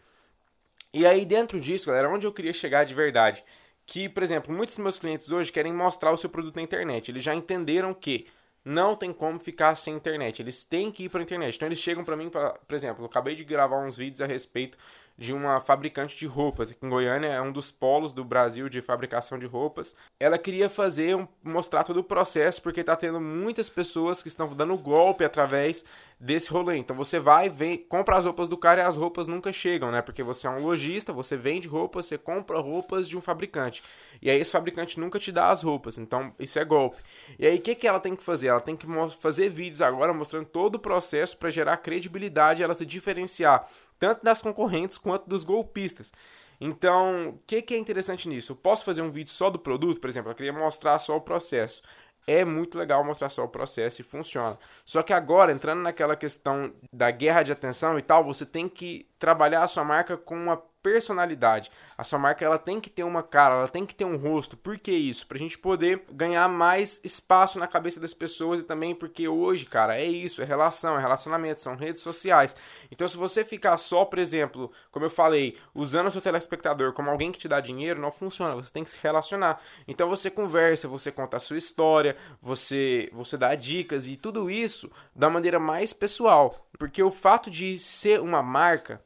E 0.94 1.06
aí, 1.06 1.24
dentro 1.24 1.58
disso, 1.58 1.86
galera, 1.86 2.10
onde 2.10 2.26
eu 2.26 2.32
queria 2.32 2.52
chegar 2.52 2.84
de 2.84 2.94
verdade? 2.94 3.42
Que, 3.86 4.08
por 4.08 4.22
exemplo, 4.22 4.54
muitos 4.54 4.76
dos 4.76 4.82
meus 4.82 4.98
clientes 4.98 5.30
hoje 5.30 5.50
querem 5.50 5.72
mostrar 5.72 6.12
o 6.12 6.16
seu 6.16 6.28
produto 6.28 6.56
na 6.56 6.62
internet. 6.62 7.10
Eles 7.10 7.24
já 7.24 7.34
entenderam 7.34 7.94
que 7.94 8.26
não 8.64 8.94
tem 8.94 9.12
como 9.12 9.40
ficar 9.40 9.74
sem 9.74 9.94
internet. 9.94 10.42
Eles 10.42 10.64
têm 10.64 10.90
que 10.90 11.04
ir 11.04 11.08
para 11.08 11.20
a 11.20 11.22
internet. 11.22 11.56
Então 11.56 11.66
eles 11.66 11.78
chegam 11.78 12.04
para 12.04 12.16
mim, 12.16 12.28
pra, 12.28 12.50
por 12.52 12.74
exemplo, 12.74 13.02
eu 13.02 13.06
acabei 13.06 13.34
de 13.34 13.42
gravar 13.42 13.84
uns 13.84 13.96
vídeos 13.96 14.20
a 14.20 14.26
respeito 14.26 14.76
de 15.22 15.32
uma 15.32 15.60
fabricante 15.60 16.16
de 16.16 16.26
roupas. 16.26 16.72
Aqui 16.72 16.84
em 16.84 16.88
Goiânia 16.88 17.28
é 17.28 17.40
um 17.40 17.52
dos 17.52 17.70
polos 17.70 18.12
do 18.12 18.24
Brasil 18.24 18.68
de 18.68 18.82
fabricação 18.82 19.38
de 19.38 19.46
roupas. 19.46 19.94
Ela 20.18 20.36
queria 20.36 20.68
fazer, 20.68 21.16
um, 21.16 21.28
mostrar 21.44 21.84
todo 21.84 21.98
o 21.98 22.04
processo, 22.04 22.60
porque 22.60 22.80
está 22.80 22.96
tendo 22.96 23.20
muitas 23.20 23.70
pessoas 23.70 24.20
que 24.20 24.26
estão 24.26 24.48
dando 24.48 24.76
golpe 24.76 25.24
através 25.24 25.84
desse 26.18 26.50
rolê. 26.50 26.76
Então 26.76 26.96
você 26.96 27.20
vai, 27.20 27.48
vem, 27.48 27.78
compra 27.78 28.16
as 28.16 28.24
roupas 28.24 28.48
do 28.48 28.56
cara 28.56 28.82
e 28.82 28.84
as 28.84 28.96
roupas 28.96 29.28
nunca 29.28 29.52
chegam, 29.52 29.92
né? 29.92 30.02
Porque 30.02 30.24
você 30.24 30.48
é 30.48 30.50
um 30.50 30.60
lojista, 30.60 31.12
você 31.12 31.36
vende 31.36 31.68
roupas, 31.68 32.06
você 32.06 32.18
compra 32.18 32.58
roupas 32.58 33.08
de 33.08 33.16
um 33.16 33.20
fabricante. 33.20 33.82
E 34.20 34.28
aí 34.28 34.40
esse 34.40 34.50
fabricante 34.50 34.98
nunca 34.98 35.20
te 35.20 35.30
dá 35.30 35.50
as 35.50 35.62
roupas. 35.62 35.98
Então 35.98 36.34
isso 36.38 36.58
é 36.58 36.64
golpe. 36.64 37.00
E 37.38 37.46
aí 37.46 37.58
o 37.58 37.60
que, 37.60 37.76
que 37.76 37.86
ela 37.86 38.00
tem 38.00 38.16
que 38.16 38.22
fazer? 38.24 38.48
Ela 38.48 38.60
tem 38.60 38.76
que 38.76 38.86
fazer 39.20 39.48
vídeos 39.48 39.80
agora 39.82 40.12
mostrando 40.12 40.46
todo 40.46 40.76
o 40.76 40.80
processo 40.80 41.36
para 41.38 41.50
gerar 41.50 41.76
credibilidade 41.76 42.60
e 42.60 42.64
ela 42.64 42.74
se 42.74 42.84
diferenciar 42.84 43.68
tanto 44.02 44.24
das 44.24 44.42
concorrentes 44.42 44.98
quanto 44.98 45.28
dos 45.28 45.44
golpistas. 45.44 46.12
Então, 46.60 47.28
o 47.28 47.38
que, 47.46 47.62
que 47.62 47.72
é 47.72 47.78
interessante 47.78 48.28
nisso? 48.28 48.50
Eu 48.50 48.56
posso 48.56 48.84
fazer 48.84 49.00
um 49.00 49.12
vídeo 49.12 49.30
só 49.30 49.48
do 49.48 49.60
produto, 49.60 50.00
por 50.00 50.10
exemplo, 50.10 50.32
eu 50.32 50.34
queria 50.34 50.52
mostrar 50.52 50.98
só 50.98 51.16
o 51.16 51.20
processo. 51.20 51.80
É 52.26 52.44
muito 52.44 52.76
legal 52.76 53.04
mostrar 53.04 53.30
só 53.30 53.44
o 53.44 53.48
processo 53.48 54.00
e 54.00 54.04
funciona. 54.04 54.58
Só 54.84 55.04
que 55.04 55.12
agora, 55.12 55.52
entrando 55.52 55.82
naquela 55.82 56.16
questão 56.16 56.72
da 56.92 57.12
guerra 57.12 57.44
de 57.44 57.52
atenção 57.52 57.96
e 57.96 58.02
tal, 58.02 58.24
você 58.24 58.44
tem 58.44 58.68
que 58.68 59.08
trabalhar 59.20 59.62
a 59.62 59.68
sua 59.68 59.84
marca 59.84 60.16
com 60.16 60.34
uma 60.34 60.60
personalidade. 60.82 61.70
A 61.96 62.04
sua 62.04 62.18
marca 62.18 62.44
ela 62.44 62.58
tem 62.58 62.80
que 62.80 62.90
ter 62.90 63.04
uma 63.04 63.22
cara, 63.22 63.54
ela 63.54 63.68
tem 63.68 63.86
que 63.86 63.94
ter 63.94 64.04
um 64.04 64.16
rosto. 64.16 64.56
Por 64.56 64.78
que 64.78 64.90
isso? 64.90 65.26
Pra 65.26 65.38
gente 65.38 65.58
poder 65.58 66.02
ganhar 66.10 66.48
mais 66.48 67.00
espaço 67.04 67.58
na 67.58 67.66
cabeça 67.66 68.00
das 68.00 68.12
pessoas 68.12 68.60
e 68.60 68.64
também 68.64 68.94
porque 68.94 69.28
hoje, 69.28 69.64
cara, 69.66 69.98
é 69.98 70.04
isso, 70.04 70.42
é 70.42 70.44
relação, 70.44 70.96
é 70.98 71.00
relacionamento, 71.00 71.60
são 71.60 71.76
redes 71.76 72.02
sociais. 72.02 72.56
Então, 72.90 73.06
se 73.06 73.16
você 73.16 73.44
ficar 73.44 73.76
só, 73.76 74.04
por 74.04 74.18
exemplo, 74.18 74.70
como 74.90 75.06
eu 75.06 75.10
falei, 75.10 75.56
usando 75.74 76.08
o 76.08 76.10
seu 76.10 76.20
telespectador 76.20 76.92
como 76.92 77.10
alguém 77.10 77.30
que 77.30 77.38
te 77.38 77.48
dá 77.48 77.60
dinheiro, 77.60 78.00
não 78.00 78.10
funciona. 78.10 78.54
Você 78.54 78.72
tem 78.72 78.84
que 78.84 78.90
se 78.90 78.98
relacionar. 79.02 79.60
Então, 79.86 80.08
você 80.08 80.30
conversa, 80.30 80.88
você 80.88 81.12
conta 81.12 81.36
a 81.36 81.40
sua 81.40 81.56
história, 81.56 82.16
você 82.40 83.08
você 83.12 83.36
dá 83.36 83.54
dicas 83.54 84.06
e 84.06 84.16
tudo 84.16 84.50
isso 84.50 84.90
da 85.14 85.30
maneira 85.30 85.58
mais 85.58 85.92
pessoal, 85.92 86.66
porque 86.78 87.02
o 87.02 87.10
fato 87.10 87.50
de 87.50 87.78
ser 87.78 88.20
uma 88.20 88.42
marca 88.42 89.02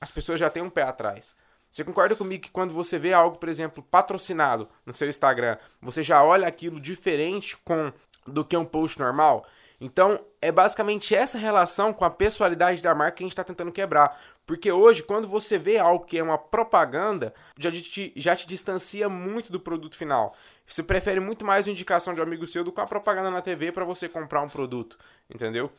as 0.00 0.10
pessoas 0.10 0.40
já 0.40 0.48
têm 0.48 0.62
um 0.62 0.70
pé 0.70 0.82
atrás. 0.82 1.34
Você 1.70 1.84
concorda 1.84 2.16
comigo 2.16 2.42
que 2.42 2.50
quando 2.50 2.74
você 2.74 2.98
vê 2.98 3.12
algo, 3.12 3.38
por 3.38 3.48
exemplo, 3.48 3.82
patrocinado 3.82 4.68
no 4.84 4.92
seu 4.92 5.08
Instagram, 5.08 5.56
você 5.80 6.02
já 6.02 6.22
olha 6.22 6.48
aquilo 6.48 6.80
diferente 6.80 7.56
com 7.58 7.92
do 8.26 8.44
que 8.44 8.56
um 8.56 8.64
post 8.64 8.98
normal? 8.98 9.46
Então, 9.80 10.20
é 10.42 10.52
basicamente 10.52 11.14
essa 11.14 11.38
relação 11.38 11.92
com 11.92 12.04
a 12.04 12.10
pessoalidade 12.10 12.82
da 12.82 12.94
marca 12.94 13.16
que 13.16 13.22
a 13.22 13.26
gente 13.26 13.32
está 13.32 13.44
tentando 13.44 13.72
quebrar. 13.72 14.20
Porque 14.44 14.70
hoje, 14.70 15.02
quando 15.02 15.26
você 15.26 15.56
vê 15.56 15.78
algo 15.78 16.04
que 16.04 16.18
é 16.18 16.22
uma 16.22 16.36
propaganda, 16.36 17.32
já 17.58 17.72
te, 17.72 18.12
já 18.14 18.36
te 18.36 18.46
distancia 18.46 19.08
muito 19.08 19.50
do 19.50 19.58
produto 19.58 19.96
final. 19.96 20.34
Você 20.66 20.82
prefere 20.82 21.18
muito 21.18 21.46
mais 21.46 21.66
uma 21.66 21.72
indicação 21.72 22.12
de 22.12 22.20
um 22.20 22.24
amigo 22.24 22.46
seu 22.46 22.62
do 22.62 22.72
que 22.72 22.80
a 22.80 22.86
propaganda 22.86 23.30
na 23.30 23.40
TV 23.40 23.72
para 23.72 23.84
você 23.84 24.08
comprar 24.08 24.42
um 24.42 24.48
produto, 24.48 24.98
entendeu? 25.32 25.72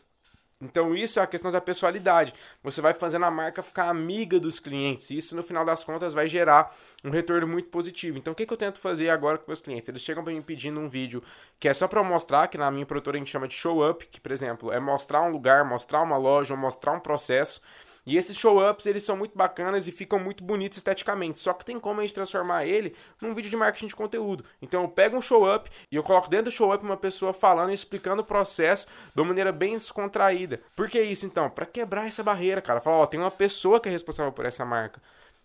Então 0.62 0.96
isso 0.96 1.20
é 1.20 1.24
a 1.24 1.28
questão 1.28 1.52
da 1.52 1.60
pessoalidade. 1.60 2.34
Você 2.64 2.82
vai 2.82 2.94
fazendo 2.94 3.26
a 3.26 3.32
marca 3.32 3.64
ficar 3.64 3.90
amiga 3.90 4.40
dos 4.40 4.60
clientes. 4.60 5.10
E 5.10 5.18
isso 5.18 5.36
no 5.36 5.42
final 5.42 5.66
das 5.66 5.84
contas 5.84 6.14
vai 6.14 6.28
gerar 6.28 6.76
um 7.04 7.10
retorno 7.10 7.48
muito 7.48 7.70
positivo. 7.70 8.18
Então 8.18 8.34
o 8.34 8.36
que, 8.36 8.46
que 8.46 8.54
eu 8.54 8.58
tento 8.58 8.80
fazer 8.80 9.10
agora 9.10 9.38
com 9.38 9.46
meus 9.48 9.62
clientes? 9.62 9.90
Eles 9.90 10.02
chegam 10.02 10.24
para 10.24 10.34
mim 10.34 10.42
pedindo 10.42 10.80
um 10.80 10.88
vídeo 10.88 11.24
que 11.60 11.68
é 11.68 11.74
só 11.74 11.88
para 11.88 12.04
mostrar, 12.04 12.48
que 12.48 12.58
na 12.58 12.70
minha 12.70 12.86
produtora 12.86 13.18
a 13.18 13.20
gente 13.20 13.32
chama 13.32 13.48
de 13.48 13.54
show 13.54 13.88
up, 13.88 14.06
que 14.08 14.20
por 14.20 14.32
exemplo 14.32 14.72
é 14.72 14.80
mostrar 14.80 15.22
um 15.22 15.32
lugar, 15.32 15.66
mostrar 15.66 16.02
uma 16.02 16.18
loja, 16.18 16.54
ou 16.54 16.60
mostrar 16.60 16.94
um 16.94 17.00
processo. 17.00 17.62
E 18.06 18.18
esses 18.18 18.36
show-ups, 18.36 18.86
eles 18.86 19.04
são 19.04 19.16
muito 19.16 19.38
bacanas 19.38 19.88
e 19.88 19.92
ficam 19.92 20.18
muito 20.18 20.44
bonitos 20.44 20.78
esteticamente. 20.78 21.40
Só 21.40 21.54
que 21.54 21.64
tem 21.64 21.80
como 21.80 22.00
a 22.00 22.04
gente 22.04 22.16
transformar 22.16 22.66
ele 22.66 22.96
num 23.22 23.34
vídeo 23.34 23.50
de 23.50 23.58
marketing 23.58 23.88
de 23.88 23.96
conteúdo. 23.96 24.44
Então 24.62 24.82
eu 24.82 24.90
pego 24.90 25.18
um 25.18 25.22
show-up 25.22 25.70
e 25.92 25.96
eu 25.96 26.04
coloco 26.04 26.30
dentro 26.30 26.46
do 26.46 26.52
show-up 26.52 26.84
uma 26.84 26.98
pessoa 26.98 27.34
falando 27.34 27.72
e 27.72 27.76
explicando 27.76 28.22
o 28.22 28.26
processo 28.26 28.88
de 29.14 29.22
uma 29.22 29.28
maneira 29.28 29.52
bem 29.52 29.78
descontraída. 29.78 30.62
Por 30.76 30.90
que 30.90 31.02
isso, 31.02 31.26
então? 31.26 31.50
Para 31.50 31.66
quebrar 31.66 32.08
essa 32.08 32.24
barreira, 32.24 32.62
cara. 32.62 32.82
Falar, 32.82 32.98
ó, 32.98 33.06
tem 33.06 33.20
uma 33.20 33.32
pessoa 33.32 33.80
que 33.80 33.88
é 33.88 33.92
responsável 33.92 34.32
por 34.32 34.46
essa 34.46 34.66
marca. 34.66 35.02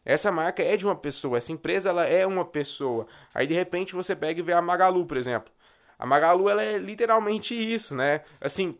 Essa 0.06 0.30
marca 0.30 0.62
é 0.62 0.76
de 0.76 0.86
uma 0.86 0.94
pessoa, 0.94 1.36
essa 1.36 1.50
empresa 1.50 1.88
ela 1.88 2.04
é 2.04 2.24
uma 2.24 2.44
pessoa. 2.44 3.08
Aí 3.34 3.44
de 3.44 3.54
repente 3.54 3.92
você 3.92 4.14
pega 4.14 4.38
e 4.38 4.42
vê 4.42 4.52
a 4.52 4.62
Magalu, 4.62 5.04
por 5.04 5.16
exemplo. 5.16 5.52
A 5.98 6.06
Magalu 6.06 6.48
ela 6.48 6.62
é 6.62 6.78
literalmente 6.78 7.54
isso, 7.54 7.96
né? 7.96 8.22
Assim, 8.40 8.78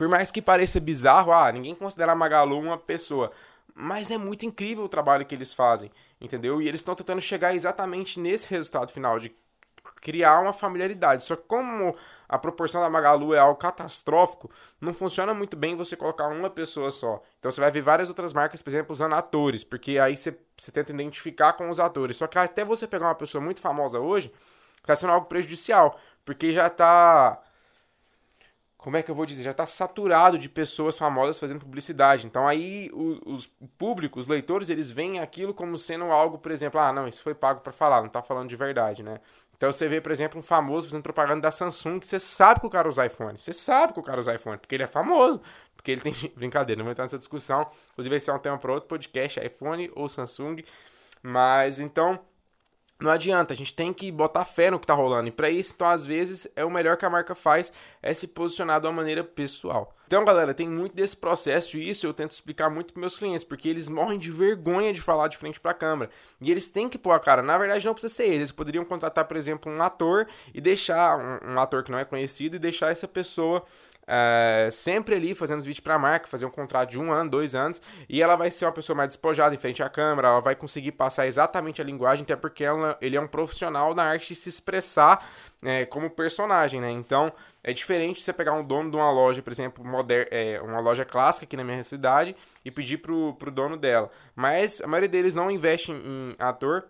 por 0.00 0.08
mais 0.08 0.30
que 0.30 0.40
pareça 0.40 0.80
bizarro, 0.80 1.30
ah, 1.30 1.52
ninguém 1.52 1.74
considera 1.74 2.12
a 2.12 2.14
Magalu 2.14 2.58
uma 2.58 2.78
pessoa. 2.78 3.30
Mas 3.74 4.10
é 4.10 4.16
muito 4.16 4.46
incrível 4.46 4.84
o 4.84 4.88
trabalho 4.88 5.26
que 5.26 5.34
eles 5.34 5.52
fazem, 5.52 5.90
entendeu? 6.18 6.62
E 6.62 6.66
eles 6.66 6.80
estão 6.80 6.94
tentando 6.94 7.20
chegar 7.20 7.54
exatamente 7.54 8.18
nesse 8.18 8.48
resultado 8.48 8.90
final, 8.90 9.18
de 9.18 9.30
criar 10.00 10.40
uma 10.40 10.54
familiaridade. 10.54 11.22
Só 11.22 11.36
que 11.36 11.42
como 11.42 11.94
a 12.26 12.38
proporção 12.38 12.80
da 12.80 12.88
Magalu 12.88 13.34
é 13.34 13.38
algo 13.40 13.60
catastrófico, 13.60 14.50
não 14.80 14.94
funciona 14.94 15.34
muito 15.34 15.54
bem 15.54 15.76
você 15.76 15.94
colocar 15.94 16.28
uma 16.28 16.48
pessoa 16.48 16.90
só. 16.90 17.22
Então 17.38 17.52
você 17.52 17.60
vai 17.60 17.70
ver 17.70 17.82
várias 17.82 18.08
outras 18.08 18.32
marcas, 18.32 18.62
por 18.62 18.70
exemplo, 18.70 18.92
usando 18.92 19.14
atores, 19.14 19.62
porque 19.62 19.98
aí 19.98 20.16
você, 20.16 20.34
você 20.56 20.72
tenta 20.72 20.92
identificar 20.92 21.52
com 21.52 21.68
os 21.68 21.78
atores. 21.78 22.16
Só 22.16 22.26
que 22.26 22.38
até 22.38 22.64
você 22.64 22.86
pegar 22.86 23.08
uma 23.08 23.14
pessoa 23.14 23.44
muito 23.44 23.60
famosa 23.60 24.00
hoje, 24.00 24.32
está 24.78 24.96
sendo 24.96 25.12
algo 25.12 25.26
prejudicial, 25.26 26.00
porque 26.24 26.54
já 26.54 26.68
está 26.68 27.38
como 28.80 28.96
é 28.96 29.02
que 29.02 29.10
eu 29.10 29.14
vou 29.14 29.26
dizer, 29.26 29.42
já 29.42 29.50
está 29.50 29.66
saturado 29.66 30.38
de 30.38 30.48
pessoas 30.48 30.96
famosas 30.96 31.38
fazendo 31.38 31.60
publicidade. 31.60 32.26
Então 32.26 32.48
aí 32.48 32.90
os 33.26 33.46
públicos, 33.76 34.22
os 34.22 34.26
leitores, 34.26 34.70
eles 34.70 34.90
veem 34.90 35.20
aquilo 35.20 35.52
como 35.52 35.76
sendo 35.76 36.04
algo, 36.06 36.38
por 36.38 36.50
exemplo, 36.50 36.80
ah, 36.80 36.90
não, 36.90 37.06
isso 37.06 37.22
foi 37.22 37.34
pago 37.34 37.60
para 37.60 37.72
falar, 37.72 38.00
não 38.00 38.06
está 38.06 38.22
falando 38.22 38.48
de 38.48 38.56
verdade, 38.56 39.02
né? 39.02 39.20
Então 39.54 39.70
você 39.70 39.86
vê, 39.86 40.00
por 40.00 40.10
exemplo, 40.10 40.38
um 40.38 40.42
famoso 40.42 40.88
fazendo 40.88 41.02
propaganda 41.02 41.42
da 41.42 41.50
Samsung, 41.50 42.00
que 42.00 42.08
você 42.08 42.18
sabe 42.18 42.60
que 42.60 42.66
o 42.66 42.70
cara 42.70 42.88
usa 42.88 43.04
iPhone, 43.04 43.38
você 43.38 43.52
sabe 43.52 43.92
que 43.92 44.00
o 44.00 44.02
cara 44.02 44.18
usa 44.18 44.34
iPhone, 44.34 44.56
porque 44.56 44.74
ele 44.74 44.84
é 44.84 44.86
famoso, 44.86 45.42
porque 45.76 45.90
ele 45.90 46.00
tem 46.00 46.14
brincadeira, 46.34 46.78
não 46.78 46.84
vou 46.86 46.92
entrar 46.92 47.04
nessa 47.04 47.18
discussão. 47.18 47.70
Inclusive 47.92 48.16
esse 48.16 48.30
é 48.30 48.32
um 48.32 48.38
tema 48.38 48.56
para 48.56 48.72
outro 48.72 48.88
podcast, 48.88 49.38
iPhone 49.40 49.90
ou 49.94 50.08
Samsung. 50.08 50.64
Mas 51.22 51.80
então, 51.80 52.18
não 53.00 53.10
adianta, 53.10 53.54
a 53.54 53.56
gente 53.56 53.74
tem 53.74 53.92
que 53.92 54.12
botar 54.12 54.44
fé 54.44 54.70
no 54.70 54.78
que 54.78 54.86
tá 54.86 54.94
rolando. 54.94 55.28
E 55.28 55.32
para 55.32 55.48
isso, 55.48 55.72
então, 55.74 55.88
às 55.88 56.04
vezes, 56.04 56.46
é 56.54 56.64
o 56.64 56.70
melhor 56.70 56.96
que 56.96 57.04
a 57.04 57.10
marca 57.10 57.34
faz 57.34 57.72
é 58.02 58.12
se 58.12 58.26
posicionar 58.26 58.80
de 58.80 58.86
uma 58.86 58.92
maneira 58.92 59.24
pessoal. 59.24 59.94
Então, 60.06 60.24
galera, 60.24 60.52
tem 60.52 60.68
muito 60.68 60.94
desse 60.94 61.16
processo 61.16 61.78
e 61.78 61.88
isso 61.88 62.04
eu 62.04 62.12
tento 62.12 62.32
explicar 62.32 62.68
muito 62.68 62.92
para 62.92 63.00
meus 63.00 63.14
clientes, 63.14 63.44
porque 63.44 63.68
eles 63.68 63.88
morrem 63.88 64.18
de 64.18 64.30
vergonha 64.30 64.92
de 64.92 65.00
falar 65.00 65.28
de 65.28 65.36
frente 65.36 65.60
para 65.60 65.70
a 65.70 65.74
câmera. 65.74 66.10
E 66.40 66.50
eles 66.50 66.66
têm 66.66 66.88
que 66.88 66.98
pôr 66.98 67.12
a 67.12 67.20
cara. 67.20 67.42
Na 67.42 67.56
verdade, 67.56 67.86
não 67.86 67.94
precisa 67.94 68.12
ser 68.12 68.24
eles. 68.24 68.36
Eles 68.36 68.52
poderiam 68.52 68.84
contratar, 68.84 69.24
por 69.24 69.36
exemplo, 69.36 69.72
um 69.72 69.80
ator 69.80 70.26
e 70.52 70.60
deixar 70.60 71.16
um, 71.16 71.52
um 71.52 71.60
ator 71.60 71.84
que 71.84 71.92
não 71.92 71.98
é 71.98 72.04
conhecido 72.04 72.56
e 72.56 72.58
deixar 72.58 72.90
essa 72.90 73.06
pessoa 73.06 73.64
é, 74.06 74.68
sempre 74.70 75.14
ali 75.14 75.34
fazendo 75.34 75.60
os 75.60 75.64
vídeos 75.64 75.80
para 75.80 75.94
a 75.94 75.98
marca, 75.98 76.26
fazer 76.26 76.46
um 76.46 76.50
contrato 76.50 76.90
de 76.90 76.98
um 76.98 77.12
ano, 77.12 77.30
dois 77.30 77.54
anos, 77.54 77.80
e 78.08 78.22
ela 78.22 78.36
vai 78.36 78.50
ser 78.50 78.64
uma 78.64 78.72
pessoa 78.72 78.96
mais 78.96 79.08
despojada 79.08 79.54
em 79.54 79.58
frente 79.58 79.82
à 79.82 79.88
câmera, 79.88 80.28
ela 80.28 80.40
vai 80.40 80.54
conseguir 80.56 80.92
passar 80.92 81.26
exatamente 81.26 81.80
a 81.80 81.84
linguagem, 81.84 82.24
até 82.24 82.36
porque 82.36 82.64
ela, 82.64 82.96
ele 83.00 83.16
é 83.16 83.20
um 83.20 83.28
profissional 83.28 83.94
na 83.94 84.04
arte 84.04 84.28
de 84.28 84.36
se 84.36 84.48
expressar 84.48 85.26
é, 85.62 85.84
como 85.84 86.10
personagem, 86.10 86.80
né? 86.80 86.90
Então 86.90 87.32
é 87.62 87.72
diferente 87.72 88.22
você 88.22 88.32
pegar 88.32 88.52
um 88.52 88.64
dono 88.64 88.90
de 88.90 88.96
uma 88.96 89.10
loja, 89.10 89.42
por 89.42 89.52
exemplo, 89.52 89.84
moder 89.84 90.28
é, 90.30 90.60
uma 90.60 90.80
loja 90.80 91.04
clássica 91.04 91.44
aqui 91.44 91.56
na 91.56 91.64
minha 91.64 91.82
cidade 91.84 92.34
e 92.64 92.70
pedir 92.70 92.98
pro, 92.98 93.34
pro 93.34 93.50
dono 93.50 93.76
dela. 93.76 94.10
Mas 94.34 94.80
a 94.80 94.86
maioria 94.86 95.08
deles 95.08 95.34
não 95.34 95.50
investe 95.50 95.92
em, 95.92 95.96
em 95.96 96.36
ator 96.38 96.86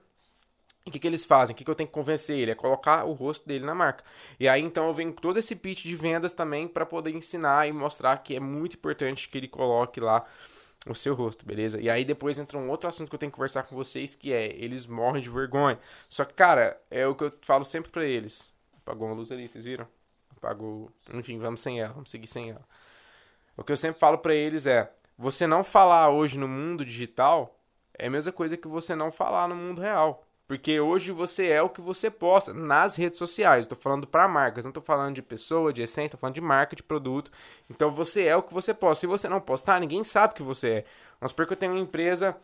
o 0.86 0.90
que, 0.90 0.98
que 0.98 1.06
eles 1.06 1.24
fazem? 1.24 1.52
O 1.52 1.56
que, 1.56 1.64
que 1.64 1.70
eu 1.70 1.74
tenho 1.74 1.88
que 1.88 1.94
convencer 1.94 2.38
ele? 2.38 2.52
É 2.52 2.54
colocar 2.54 3.04
o 3.04 3.12
rosto 3.12 3.46
dele 3.46 3.64
na 3.64 3.74
marca. 3.74 4.04
E 4.38 4.48
aí 4.48 4.62
então 4.62 4.88
eu 4.88 4.94
venho 4.94 5.12
com 5.12 5.20
todo 5.20 5.38
esse 5.38 5.54
pitch 5.54 5.84
de 5.84 5.94
vendas 5.94 6.32
também 6.32 6.66
para 6.66 6.86
poder 6.86 7.14
ensinar 7.14 7.68
e 7.68 7.72
mostrar 7.72 8.16
que 8.18 8.34
é 8.34 8.40
muito 8.40 8.76
importante 8.76 9.28
que 9.28 9.38
ele 9.38 9.48
coloque 9.48 10.00
lá 10.00 10.24
o 10.88 10.94
seu 10.94 11.14
rosto, 11.14 11.44
beleza? 11.44 11.78
E 11.80 11.90
aí 11.90 12.04
depois 12.04 12.38
entra 12.38 12.56
um 12.56 12.70
outro 12.70 12.88
assunto 12.88 13.08
que 13.10 13.14
eu 13.14 13.18
tenho 13.18 13.30
que 13.30 13.36
conversar 13.36 13.64
com 13.64 13.76
vocês, 13.76 14.14
que 14.14 14.32
é 14.32 14.46
eles 14.56 14.86
morrem 14.86 15.22
de 15.22 15.28
vergonha. 15.28 15.78
Só 16.08 16.24
que, 16.24 16.32
cara, 16.32 16.80
é 16.90 17.06
o 17.06 17.14
que 17.14 17.24
eu 17.24 17.32
falo 17.42 17.64
sempre 17.64 17.90
para 17.90 18.04
eles. 18.04 18.52
Apagou 18.78 19.08
uma 19.08 19.14
luz 19.14 19.30
ali, 19.30 19.46
vocês 19.46 19.64
viram? 19.64 19.86
Apagou. 20.36 20.90
Enfim, 21.12 21.38
vamos 21.38 21.60
sem 21.60 21.80
ela, 21.80 21.92
vamos 21.92 22.10
seguir 22.10 22.26
sem 22.26 22.50
ela. 22.50 22.64
O 23.56 23.62
que 23.62 23.70
eu 23.70 23.76
sempre 23.76 24.00
falo 24.00 24.16
para 24.16 24.34
eles 24.34 24.66
é: 24.66 24.90
você 25.18 25.46
não 25.46 25.62
falar 25.62 26.08
hoje 26.08 26.38
no 26.38 26.48
mundo 26.48 26.82
digital 26.82 27.60
é 27.98 28.06
a 28.06 28.10
mesma 28.10 28.32
coisa 28.32 28.56
que 28.56 28.66
você 28.66 28.94
não 28.94 29.10
falar 29.10 29.46
no 29.46 29.54
mundo 29.54 29.82
real. 29.82 30.26
Porque 30.50 30.80
hoje 30.80 31.12
você 31.12 31.46
é 31.46 31.62
o 31.62 31.68
que 31.68 31.80
você 31.80 32.10
posta 32.10 32.52
nas 32.52 32.96
redes 32.96 33.20
sociais. 33.20 33.66
Estou 33.66 33.78
falando 33.78 34.04
para 34.04 34.26
marcas, 34.26 34.64
não 34.64 34.70
estou 34.70 34.82
falando 34.82 35.14
de 35.14 35.22
pessoa, 35.22 35.72
de 35.72 35.80
essência, 35.80 36.06
estou 36.06 36.18
falando 36.18 36.34
de 36.34 36.40
marca, 36.40 36.74
de 36.74 36.82
produto. 36.82 37.30
Então 37.70 37.88
você 37.88 38.24
é 38.24 38.34
o 38.34 38.42
que 38.42 38.52
você 38.52 38.74
posta. 38.74 39.02
Se 39.02 39.06
você 39.06 39.28
não 39.28 39.40
postar, 39.40 39.78
ninguém 39.78 40.02
sabe 40.02 40.34
que 40.34 40.42
você 40.42 40.68
é. 40.68 40.84
Vamos 41.20 41.30
supor 41.30 41.46
que 41.46 41.52
eu 41.52 41.56
tenho 41.56 41.70
uma 41.70 41.78
empresa 41.78 42.36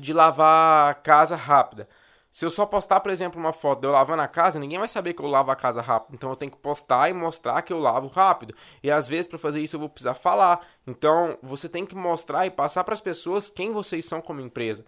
de 0.00 0.14
lavar 0.14 0.94
casa 1.02 1.36
rápida. 1.36 1.86
Se 2.30 2.46
eu 2.46 2.48
só 2.48 2.64
postar, 2.64 3.00
por 3.00 3.12
exemplo, 3.12 3.38
uma 3.38 3.52
foto 3.52 3.80
de 3.80 3.86
eu 3.86 3.90
lavando 3.90 4.22
a 4.22 4.28
casa, 4.28 4.58
ninguém 4.58 4.78
vai 4.78 4.88
saber 4.88 5.12
que 5.12 5.20
eu 5.20 5.26
lavo 5.26 5.50
a 5.50 5.56
casa 5.56 5.82
rápido. 5.82 6.14
Então 6.14 6.30
eu 6.30 6.36
tenho 6.36 6.50
que 6.50 6.56
postar 6.56 7.10
e 7.10 7.12
mostrar 7.12 7.60
que 7.60 7.70
eu 7.70 7.78
lavo 7.78 8.06
rápido. 8.06 8.54
E 8.82 8.90
às 8.90 9.06
vezes 9.06 9.26
para 9.26 9.38
fazer 9.38 9.60
isso 9.60 9.76
eu 9.76 9.80
vou 9.80 9.90
precisar 9.90 10.14
falar. 10.14 10.66
Então 10.86 11.36
você 11.42 11.68
tem 11.68 11.84
que 11.84 11.94
mostrar 11.94 12.46
e 12.46 12.50
passar 12.50 12.82
para 12.82 12.94
as 12.94 13.00
pessoas 13.02 13.50
quem 13.50 13.72
vocês 13.72 14.06
são 14.06 14.22
como 14.22 14.40
empresa. 14.40 14.86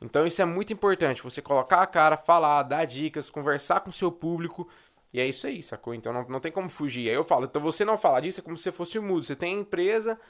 Então 0.00 0.26
isso 0.26 0.42
é 0.42 0.44
muito 0.44 0.72
importante, 0.72 1.22
você 1.22 1.40
colocar 1.40 1.80
a 1.80 1.86
cara, 1.86 2.16
falar, 2.16 2.62
dar 2.62 2.84
dicas, 2.84 3.30
conversar 3.30 3.80
com 3.80 3.90
o 3.90 3.92
seu 3.92 4.12
público. 4.12 4.68
E 5.12 5.20
é 5.20 5.26
isso 5.26 5.46
aí, 5.46 5.62
sacou? 5.62 5.94
Então 5.94 6.12
não, 6.12 6.26
não 6.28 6.40
tem 6.40 6.52
como 6.52 6.68
fugir. 6.68 7.08
Aí 7.08 7.14
eu 7.14 7.24
falo, 7.24 7.46
então 7.46 7.62
você 7.62 7.84
não 7.84 7.96
falar 7.96 8.20
disso 8.20 8.40
é 8.40 8.42
como 8.42 8.56
se 8.56 8.64
você 8.64 8.72
fosse 8.72 8.98
mudo. 8.98 9.22
Você 9.22 9.34
tem 9.34 9.56
a 9.56 9.60
empresa 9.60 10.20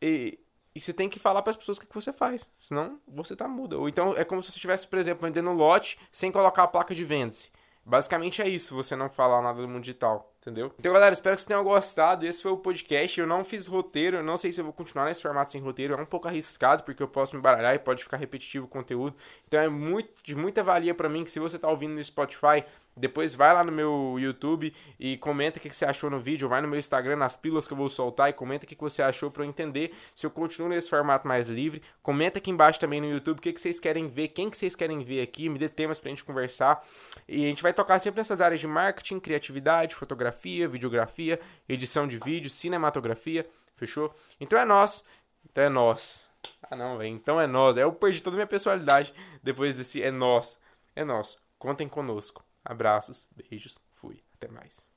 e, 0.00 0.38
e 0.74 0.80
você 0.80 0.92
tem 0.92 1.08
que 1.08 1.18
falar 1.18 1.42
para 1.42 1.50
as 1.50 1.56
pessoas 1.56 1.78
o 1.78 1.80
que, 1.80 1.86
que 1.86 1.94
você 1.94 2.12
faz. 2.12 2.48
Senão 2.56 3.00
você 3.08 3.34
tá 3.34 3.48
mudo. 3.48 3.80
Ou 3.80 3.88
então 3.88 4.16
é 4.16 4.24
como 4.24 4.42
se 4.42 4.52
você 4.52 4.58
estivesse, 4.58 4.86
por 4.86 4.98
exemplo, 4.98 5.26
vendendo 5.26 5.50
lote 5.52 5.98
sem 6.12 6.30
colocar 6.30 6.62
a 6.62 6.68
placa 6.68 6.94
de 6.94 7.04
vende-se. 7.04 7.50
Basicamente 7.84 8.40
é 8.40 8.48
isso, 8.48 8.76
você 8.76 8.94
não 8.94 9.10
falar 9.10 9.42
nada 9.42 9.60
do 9.60 9.68
mundo 9.68 9.80
digital. 9.80 10.31
Entendeu? 10.42 10.74
Então, 10.76 10.92
galera, 10.92 11.12
espero 11.12 11.36
que 11.36 11.40
vocês 11.40 11.46
tenham 11.46 11.62
gostado. 11.62 12.26
Esse 12.26 12.42
foi 12.42 12.50
o 12.50 12.56
podcast. 12.56 13.20
Eu 13.20 13.28
não 13.28 13.44
fiz 13.44 13.68
roteiro, 13.68 14.16
eu 14.16 14.24
não 14.24 14.36
sei 14.36 14.50
se 14.50 14.60
eu 14.60 14.64
vou 14.64 14.72
continuar 14.72 15.04
nesse 15.04 15.22
formato 15.22 15.52
sem 15.52 15.60
roteiro. 15.60 15.94
É 15.94 15.96
um 15.96 16.04
pouco 16.04 16.26
arriscado, 16.26 16.82
porque 16.82 17.00
eu 17.00 17.06
posso 17.06 17.36
me 17.36 17.40
baralhar 17.40 17.76
e 17.76 17.78
pode 17.78 18.02
ficar 18.02 18.16
repetitivo 18.16 18.66
o 18.66 18.68
conteúdo. 18.68 19.14
Então, 19.46 19.60
é 19.60 19.68
muito, 19.68 20.10
de 20.24 20.34
muita 20.34 20.64
valia 20.64 20.96
para 20.96 21.08
mim 21.08 21.22
que 21.22 21.30
se 21.30 21.38
você 21.38 21.60
tá 21.60 21.68
ouvindo 21.68 21.94
no 21.94 22.02
Spotify, 22.02 22.64
depois 22.96 23.36
vai 23.36 23.54
lá 23.54 23.62
no 23.62 23.70
meu 23.70 24.16
YouTube 24.18 24.74
e 24.98 25.16
comenta 25.16 25.58
o 25.58 25.62
que 25.62 25.70
você 25.70 25.84
achou 25.84 26.10
no 26.10 26.18
vídeo. 26.18 26.48
Vai 26.48 26.60
no 26.60 26.66
meu 26.66 26.78
Instagram, 26.78 27.14
nas 27.14 27.36
pílulas 27.36 27.68
que 27.68 27.72
eu 27.72 27.76
vou 27.76 27.88
soltar 27.88 28.28
e 28.28 28.32
comenta 28.32 28.64
o 28.64 28.68
que 28.68 28.76
você 28.76 29.00
achou 29.00 29.30
para 29.30 29.44
eu 29.44 29.48
entender 29.48 29.94
se 30.12 30.26
eu 30.26 30.30
continuo 30.30 30.68
nesse 30.68 30.90
formato 30.90 31.26
mais 31.26 31.46
livre. 31.46 31.80
Comenta 32.02 32.40
aqui 32.40 32.50
embaixo 32.50 32.80
também 32.80 33.00
no 33.00 33.08
YouTube 33.08 33.38
o 33.38 33.40
que 33.40 33.56
vocês 33.56 33.78
querem 33.78 34.08
ver, 34.08 34.28
quem 34.28 34.50
que 34.50 34.58
vocês 34.58 34.74
querem 34.74 35.04
ver 35.04 35.22
aqui. 35.22 35.48
Me 35.48 35.58
dê 35.58 35.68
temas 35.68 36.00
pra 36.00 36.10
gente 36.10 36.24
conversar. 36.24 36.84
E 37.28 37.44
a 37.44 37.48
gente 37.48 37.62
vai 37.62 37.72
tocar 37.72 38.00
sempre 38.00 38.18
nessas 38.18 38.40
áreas 38.40 38.60
de 38.60 38.66
marketing, 38.66 39.20
criatividade, 39.20 39.94
fotografia 39.94 40.31
fotografia, 40.32 40.68
videografia, 40.68 41.40
edição 41.68 42.08
de 42.08 42.18
vídeo, 42.18 42.50
cinematografia, 42.50 43.46
fechou? 43.76 44.14
Então 44.40 44.58
é 44.58 44.64
nós, 44.64 45.04
então 45.44 45.64
é 45.64 45.68
nós. 45.68 46.30
Ah 46.70 46.74
não, 46.74 46.98
velho, 46.98 47.10
então 47.10 47.40
é 47.40 47.46
nós. 47.46 47.76
Eu 47.76 47.92
perdi 47.92 48.22
toda 48.22 48.34
a 48.34 48.38
minha 48.38 48.46
personalidade 48.46 49.14
depois 49.42 49.76
desse 49.76 50.02
é 50.02 50.10
nós. 50.10 50.58
É 50.96 51.04
nós. 51.04 51.38
Contem 51.58 51.88
conosco. 51.88 52.44
Abraços, 52.64 53.28
beijos, 53.36 53.78
fui. 53.94 54.22
Até 54.34 54.48
mais. 54.48 54.90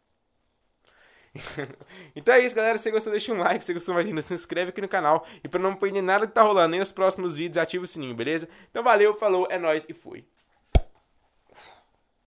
então 2.16 2.34
é 2.34 2.40
isso, 2.40 2.56
galera. 2.56 2.78
Se 2.78 2.90
gostou, 2.90 3.12
deixa 3.12 3.34
um 3.34 3.38
like. 3.38 3.64
Se 3.64 3.74
gostou, 3.74 3.94
imagina, 3.94 4.22
se 4.22 4.34
inscreve 4.34 4.70
aqui 4.70 4.82
no 4.82 4.88
canal. 4.88 5.28
E 5.44 5.48
para 5.48 5.60
não 5.60 5.76
perder 5.76 6.02
nada 6.02 6.26
que 6.26 6.34
tá 6.34 6.42
rolando, 6.42 6.70
nem 6.70 6.82
os 6.82 6.94
próximos 6.94 7.36
vídeos, 7.36 7.58
ativa 7.58 7.84
o 7.84 7.88
sininho, 7.88 8.16
beleza? 8.16 8.48
Então 8.72 8.84
valeu, 8.84 9.14
falou, 9.16 9.48
é 9.50 9.60
nóis 9.60 9.86
e 9.90 9.94
fui. 9.94 10.26